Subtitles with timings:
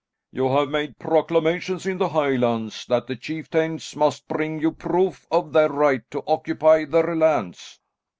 [0.31, 5.53] "You have made proclamation in the Highlands that the chieftains must bring you proof of
[5.53, 7.79] their right to occupy their lands."